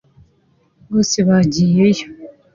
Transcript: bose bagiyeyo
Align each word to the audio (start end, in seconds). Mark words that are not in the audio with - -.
bose 0.89 1.17
bagiyeyo 1.27 2.05